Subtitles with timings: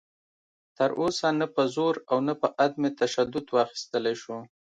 [0.77, 4.35] تر اوسه نه په زور او نه په عدم تشدد واخیستلی شو